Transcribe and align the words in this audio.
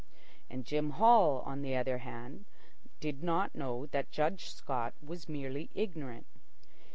And 0.49 0.65
Jim 0.65 0.89
Hall, 0.93 1.41
on 1.41 1.61
the 1.61 1.75
other 1.75 1.99
hand, 1.99 2.45
did 2.99 3.21
not 3.21 3.53
know 3.53 3.85
that 3.85 4.09
Judge 4.09 4.49
Scott 4.49 4.95
was 4.99 5.29
merely 5.29 5.69
ignorant. 5.75 6.25